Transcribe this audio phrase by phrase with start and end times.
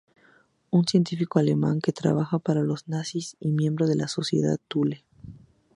[0.77, 5.05] Un científico alemán que trabaja para los nazis y miembro de la Sociedad Thule.